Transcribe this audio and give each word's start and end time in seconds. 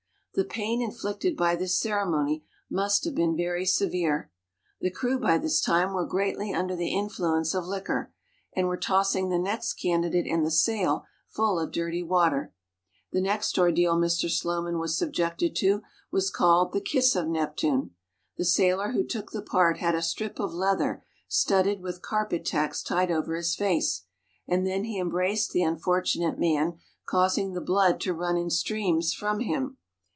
The 0.33 0.45
pain 0.45 0.81
inflicted 0.81 1.35
by 1.35 1.57
this 1.57 1.77
ceremony 1.77 2.45
must 2.69 3.03
have 3.03 3.13
been 3.13 3.35
very 3.35 3.65
severe. 3.65 4.31
The 4.79 4.89
crew 4.89 5.19
by 5.19 5.37
this 5.37 5.59
time 5.59 5.91
were 5.91 6.05
greatly 6.05 6.53
under 6.53 6.73
the 6.73 6.95
influence 6.97 7.53
of 7.53 7.65
liquor, 7.65 8.13
and 8.55 8.69
were 8.69 8.77
tossing 8.77 9.27
the 9.27 9.37
next 9.37 9.73
candidate 9.73 10.25
in 10.25 10.43
the 10.43 10.49
sail 10.49 11.03
full 11.27 11.59
of 11.59 11.73
dirty 11.73 12.01
water. 12.01 12.53
The 13.11 13.19
next 13.19 13.59
ordeal 13.59 13.97
Mr. 13.97 14.29
Slowman 14.29 14.79
was 14.79 14.97
subjected 14.97 15.53
to 15.57 15.81
was 16.11 16.29
called 16.29 16.71
the 16.71 16.79
*^kiss 16.79 17.13
of 17.21 17.27
Neptune.'' 17.27 17.91
The 18.37 18.45
sailor 18.45 18.93
who 18.93 19.03
took 19.03 19.31
the 19.33 19.41
part 19.41 19.79
had 19.79 19.95
a 19.95 20.01
strip 20.01 20.39
of 20.39 20.53
leather 20.53 21.03
studded 21.27 21.81
with 21.81 22.01
carpet 22.01 22.45
tacks 22.45 22.81
tied 22.81 23.11
over 23.11 23.35
his 23.35 23.53
face, 23.53 24.03
and 24.47 24.65
then 24.65 24.85
he 24.85 24.97
embraced 24.97 25.51
the 25.51 25.63
unfortunate 25.63 26.39
man, 26.39 26.77
causing 27.05 27.51
the 27.51 27.59
blood 27.59 27.99
to 27.99 28.13
run 28.13 28.37
in 28.37 28.49
streams 28.49 29.13
from 29.13 29.41
him. 29.41 29.75